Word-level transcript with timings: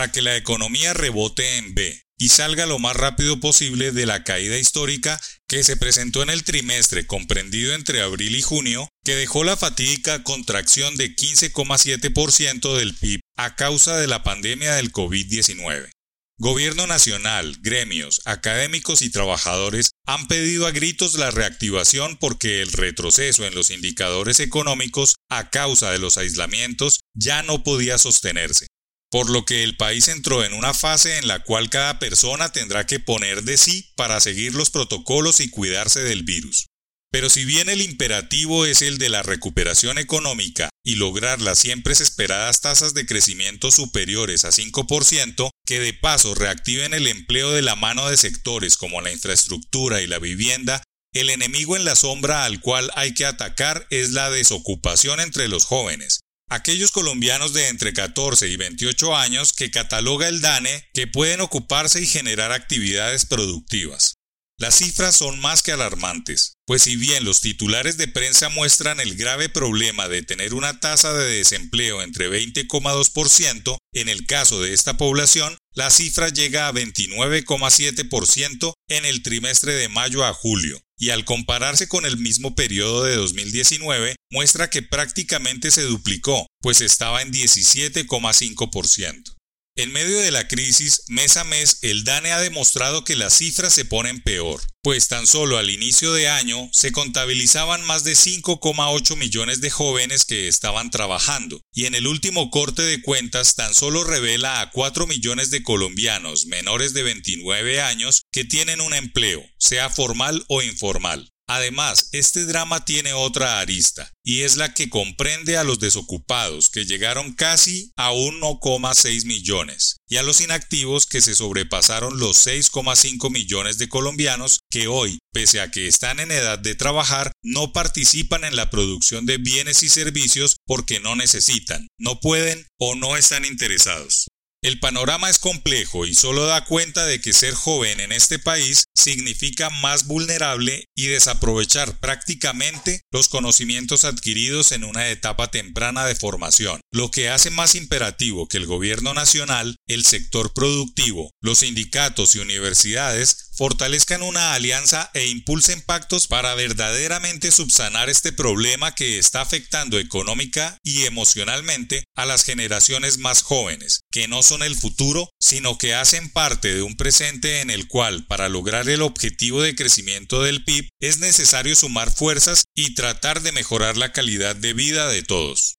para 0.00 0.12
que 0.12 0.22
la 0.22 0.34
economía 0.34 0.94
rebote 0.94 1.58
en 1.58 1.74
B 1.74 2.02
y 2.18 2.30
salga 2.30 2.64
lo 2.64 2.78
más 2.78 2.96
rápido 2.96 3.38
posible 3.38 3.92
de 3.92 4.06
la 4.06 4.24
caída 4.24 4.56
histórica 4.56 5.20
que 5.46 5.62
se 5.62 5.76
presentó 5.76 6.22
en 6.22 6.30
el 6.30 6.42
trimestre 6.42 7.06
comprendido 7.06 7.74
entre 7.74 8.00
abril 8.00 8.34
y 8.34 8.40
junio, 8.40 8.88
que 9.04 9.14
dejó 9.14 9.44
la 9.44 9.58
fatídica 9.58 10.22
contracción 10.22 10.96
de 10.96 11.14
15,7% 11.14 12.78
del 12.78 12.94
PIB 12.96 13.20
a 13.36 13.56
causa 13.56 13.98
de 13.98 14.06
la 14.06 14.22
pandemia 14.22 14.74
del 14.74 14.90
COVID-19. 14.90 15.90
Gobierno 16.38 16.86
nacional, 16.86 17.58
gremios, 17.60 18.22
académicos 18.24 19.02
y 19.02 19.10
trabajadores 19.10 19.90
han 20.06 20.28
pedido 20.28 20.66
a 20.66 20.70
gritos 20.70 21.16
la 21.16 21.30
reactivación 21.30 22.16
porque 22.16 22.62
el 22.62 22.72
retroceso 22.72 23.44
en 23.44 23.54
los 23.54 23.68
indicadores 23.68 24.40
económicos 24.40 25.16
a 25.28 25.50
causa 25.50 25.90
de 25.90 25.98
los 25.98 26.16
aislamientos 26.16 27.00
ya 27.12 27.42
no 27.42 27.62
podía 27.62 27.98
sostenerse 27.98 28.68
por 29.10 29.28
lo 29.28 29.44
que 29.44 29.64
el 29.64 29.76
país 29.76 30.08
entró 30.08 30.44
en 30.44 30.52
una 30.52 30.72
fase 30.72 31.18
en 31.18 31.26
la 31.26 31.42
cual 31.42 31.68
cada 31.68 31.98
persona 31.98 32.52
tendrá 32.52 32.86
que 32.86 33.00
poner 33.00 33.42
de 33.42 33.56
sí 33.56 33.92
para 33.96 34.20
seguir 34.20 34.54
los 34.54 34.70
protocolos 34.70 35.40
y 35.40 35.50
cuidarse 35.50 36.00
del 36.00 36.22
virus. 36.22 36.66
Pero 37.12 37.28
si 37.28 37.44
bien 37.44 37.68
el 37.68 37.82
imperativo 37.82 38.66
es 38.66 38.82
el 38.82 38.98
de 38.98 39.08
la 39.08 39.24
recuperación 39.24 39.98
económica 39.98 40.68
y 40.84 40.94
lograr 40.94 41.40
las 41.40 41.58
siempre 41.58 41.92
esperadas 41.92 42.60
tasas 42.60 42.94
de 42.94 43.04
crecimiento 43.04 43.72
superiores 43.72 44.44
a 44.44 44.50
5%, 44.50 45.50
que 45.66 45.80
de 45.80 45.92
paso 45.92 46.36
reactiven 46.36 46.94
el 46.94 47.08
empleo 47.08 47.50
de 47.50 47.62
la 47.62 47.74
mano 47.74 48.08
de 48.08 48.16
sectores 48.16 48.76
como 48.76 49.00
la 49.00 49.10
infraestructura 49.10 50.00
y 50.02 50.06
la 50.06 50.20
vivienda, 50.20 50.84
el 51.12 51.30
enemigo 51.30 51.76
en 51.76 51.84
la 51.84 51.96
sombra 51.96 52.44
al 52.44 52.60
cual 52.60 52.92
hay 52.94 53.12
que 53.12 53.26
atacar 53.26 53.88
es 53.90 54.12
la 54.12 54.30
desocupación 54.30 55.18
entre 55.18 55.48
los 55.48 55.64
jóvenes, 55.64 56.20
aquellos 56.50 56.90
colombianos 56.90 57.54
de 57.54 57.68
entre 57.68 57.94
14 57.94 58.48
y 58.48 58.56
28 58.56 59.16
años 59.16 59.52
que 59.52 59.70
cataloga 59.70 60.28
el 60.28 60.40
DANE 60.40 60.84
que 60.92 61.06
pueden 61.06 61.40
ocuparse 61.40 62.02
y 62.02 62.06
generar 62.06 62.52
actividades 62.52 63.24
productivas. 63.24 64.19
Las 64.60 64.76
cifras 64.76 65.16
son 65.16 65.40
más 65.40 65.62
que 65.62 65.72
alarmantes, 65.72 66.58
pues 66.66 66.82
si 66.82 66.96
bien 66.96 67.24
los 67.24 67.40
titulares 67.40 67.96
de 67.96 68.08
prensa 68.08 68.50
muestran 68.50 69.00
el 69.00 69.16
grave 69.16 69.48
problema 69.48 70.06
de 70.06 70.20
tener 70.20 70.52
una 70.52 70.80
tasa 70.80 71.14
de 71.14 71.38
desempleo 71.38 72.02
entre 72.02 72.28
20,2%, 72.28 73.78
en 73.94 74.08
el 74.10 74.26
caso 74.26 74.60
de 74.60 74.74
esta 74.74 74.98
población, 74.98 75.56
la 75.72 75.88
cifra 75.88 76.28
llega 76.28 76.68
a 76.68 76.74
29,7% 76.74 78.74
en 78.90 79.06
el 79.06 79.22
trimestre 79.22 79.72
de 79.72 79.88
mayo 79.88 80.26
a 80.26 80.34
julio, 80.34 80.78
y 80.98 81.08
al 81.08 81.24
compararse 81.24 81.88
con 81.88 82.04
el 82.04 82.18
mismo 82.18 82.54
periodo 82.54 83.04
de 83.04 83.16
2019, 83.16 84.16
muestra 84.30 84.68
que 84.68 84.82
prácticamente 84.82 85.70
se 85.70 85.84
duplicó, 85.84 86.46
pues 86.60 86.82
estaba 86.82 87.22
en 87.22 87.32
17,5%. 87.32 89.39
En 89.80 89.92
medio 89.92 90.20
de 90.20 90.30
la 90.30 90.46
crisis, 90.46 91.04
mes 91.08 91.38
a 91.38 91.44
mes, 91.44 91.78
el 91.80 92.04
DANE 92.04 92.32
ha 92.32 92.40
demostrado 92.42 93.02
que 93.02 93.16
las 93.16 93.38
cifras 93.38 93.72
se 93.72 93.86
ponen 93.86 94.20
peor, 94.20 94.60
pues 94.82 95.08
tan 95.08 95.26
solo 95.26 95.56
al 95.56 95.70
inicio 95.70 96.12
de 96.12 96.28
año 96.28 96.68
se 96.70 96.92
contabilizaban 96.92 97.82
más 97.86 98.04
de 98.04 98.12
5,8 98.12 99.16
millones 99.16 99.62
de 99.62 99.70
jóvenes 99.70 100.26
que 100.26 100.48
estaban 100.48 100.90
trabajando, 100.90 101.62
y 101.72 101.86
en 101.86 101.94
el 101.94 102.06
último 102.06 102.50
corte 102.50 102.82
de 102.82 103.00
cuentas 103.00 103.54
tan 103.54 103.72
solo 103.72 104.04
revela 104.04 104.60
a 104.60 104.70
4 104.70 105.06
millones 105.06 105.50
de 105.50 105.62
colombianos 105.62 106.44
menores 106.44 106.92
de 106.92 107.02
29 107.02 107.80
años 107.80 108.26
que 108.30 108.44
tienen 108.44 108.82
un 108.82 108.92
empleo, 108.92 109.42
sea 109.56 109.88
formal 109.88 110.44
o 110.48 110.60
informal. 110.60 111.32
Además, 111.52 112.10
este 112.12 112.44
drama 112.44 112.84
tiene 112.84 113.12
otra 113.12 113.58
arista, 113.58 114.12
y 114.22 114.42
es 114.42 114.56
la 114.56 114.72
que 114.72 114.88
comprende 114.88 115.56
a 115.56 115.64
los 115.64 115.80
desocupados, 115.80 116.70
que 116.70 116.84
llegaron 116.84 117.32
casi 117.32 117.90
a 117.96 118.12
1,6 118.12 119.24
millones, 119.24 119.96
y 120.08 120.18
a 120.18 120.22
los 120.22 120.40
inactivos 120.40 121.06
que 121.06 121.20
se 121.20 121.34
sobrepasaron 121.34 122.20
los 122.20 122.46
6,5 122.46 123.32
millones 123.32 123.78
de 123.78 123.88
colombianos 123.88 124.60
que 124.70 124.86
hoy, 124.86 125.18
pese 125.32 125.60
a 125.60 125.72
que 125.72 125.88
están 125.88 126.20
en 126.20 126.30
edad 126.30 126.60
de 126.60 126.76
trabajar, 126.76 127.32
no 127.42 127.72
participan 127.72 128.44
en 128.44 128.54
la 128.54 128.70
producción 128.70 129.26
de 129.26 129.38
bienes 129.38 129.82
y 129.82 129.88
servicios 129.88 130.54
porque 130.66 131.00
no 131.00 131.16
necesitan, 131.16 131.88
no 131.98 132.20
pueden 132.20 132.64
o 132.78 132.94
no 132.94 133.16
están 133.16 133.44
interesados. 133.44 134.28
El 134.62 134.78
panorama 134.78 135.30
es 135.30 135.38
complejo 135.38 136.04
y 136.04 136.12
solo 136.12 136.44
da 136.44 136.66
cuenta 136.66 137.06
de 137.06 137.18
que 137.18 137.32
ser 137.32 137.54
joven 137.54 137.98
en 137.98 138.12
este 138.12 138.38
país 138.38 138.84
significa 138.94 139.70
más 139.70 140.06
vulnerable 140.06 140.84
y 140.94 141.06
desaprovechar 141.06 141.98
prácticamente 141.98 143.00
los 143.10 143.28
conocimientos 143.28 144.04
adquiridos 144.04 144.72
en 144.72 144.84
una 144.84 145.08
etapa 145.08 145.50
temprana 145.50 146.04
de 146.04 146.14
formación, 146.14 146.82
lo 146.92 147.10
que 147.10 147.30
hace 147.30 147.48
más 147.48 147.74
imperativo 147.74 148.48
que 148.48 148.58
el 148.58 148.66
gobierno 148.66 149.14
nacional, 149.14 149.76
el 149.86 150.04
sector 150.04 150.52
productivo, 150.52 151.30
los 151.40 151.60
sindicatos 151.60 152.34
y 152.34 152.40
universidades 152.40 153.49
fortalezcan 153.60 154.22
una 154.22 154.54
alianza 154.54 155.10
e 155.12 155.26
impulsen 155.26 155.82
pactos 155.82 156.26
para 156.26 156.54
verdaderamente 156.54 157.52
subsanar 157.52 158.08
este 158.08 158.32
problema 158.32 158.94
que 158.94 159.18
está 159.18 159.42
afectando 159.42 159.98
económica 159.98 160.78
y 160.82 161.04
emocionalmente 161.04 162.04
a 162.16 162.24
las 162.24 162.42
generaciones 162.42 163.18
más 163.18 163.42
jóvenes, 163.42 164.00
que 164.10 164.28
no 164.28 164.42
son 164.42 164.62
el 164.62 164.76
futuro, 164.76 165.28
sino 165.38 165.76
que 165.76 165.92
hacen 165.92 166.30
parte 166.30 166.74
de 166.74 166.80
un 166.80 166.96
presente 166.96 167.60
en 167.60 167.68
el 167.68 167.86
cual, 167.86 168.24
para 168.26 168.48
lograr 168.48 168.88
el 168.88 169.02
objetivo 169.02 169.60
de 169.60 169.76
crecimiento 169.76 170.42
del 170.42 170.64
PIB, 170.64 170.88
es 170.98 171.18
necesario 171.18 171.76
sumar 171.76 172.10
fuerzas 172.10 172.64
y 172.74 172.94
tratar 172.94 173.42
de 173.42 173.52
mejorar 173.52 173.98
la 173.98 174.12
calidad 174.12 174.56
de 174.56 174.72
vida 174.72 175.08
de 175.08 175.22
todos. 175.22 175.69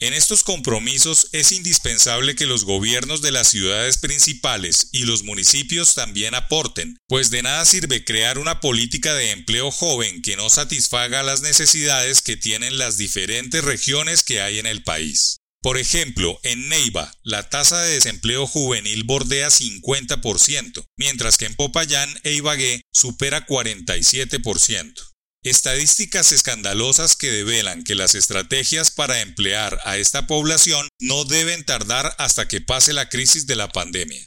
En 0.00 0.14
estos 0.14 0.44
compromisos 0.44 1.28
es 1.32 1.50
indispensable 1.50 2.36
que 2.36 2.46
los 2.46 2.64
gobiernos 2.64 3.20
de 3.20 3.32
las 3.32 3.48
ciudades 3.48 3.98
principales 3.98 4.90
y 4.92 5.00
los 5.06 5.24
municipios 5.24 5.94
también 5.94 6.36
aporten, 6.36 6.98
pues 7.08 7.30
de 7.30 7.42
nada 7.42 7.64
sirve 7.64 8.04
crear 8.04 8.38
una 8.38 8.60
política 8.60 9.12
de 9.14 9.32
empleo 9.32 9.72
joven 9.72 10.22
que 10.22 10.36
no 10.36 10.50
satisfaga 10.50 11.24
las 11.24 11.42
necesidades 11.42 12.22
que 12.22 12.36
tienen 12.36 12.78
las 12.78 12.96
diferentes 12.96 13.64
regiones 13.64 14.22
que 14.22 14.40
hay 14.40 14.60
en 14.60 14.66
el 14.66 14.84
país. 14.84 15.38
Por 15.60 15.78
ejemplo, 15.78 16.38
en 16.44 16.68
Neiva, 16.68 17.12
la 17.24 17.48
tasa 17.48 17.80
de 17.82 17.94
desempleo 17.94 18.46
juvenil 18.46 19.02
bordea 19.02 19.48
50%, 19.48 20.84
mientras 20.96 21.36
que 21.36 21.46
en 21.46 21.56
Popayán 21.56 22.08
e 22.22 22.34
Ibagué 22.34 22.82
supera 22.92 23.44
47%. 23.44 25.07
Estadísticas 25.44 26.32
escandalosas 26.32 27.14
que 27.14 27.30
develan 27.30 27.84
que 27.84 27.94
las 27.94 28.16
estrategias 28.16 28.90
para 28.90 29.20
emplear 29.20 29.78
a 29.84 29.96
esta 29.96 30.26
población 30.26 30.88
no 31.00 31.24
deben 31.24 31.64
tardar 31.64 32.14
hasta 32.18 32.48
que 32.48 32.60
pase 32.60 32.92
la 32.92 33.08
crisis 33.08 33.46
de 33.46 33.54
la 33.54 33.68
pandemia. 33.68 34.26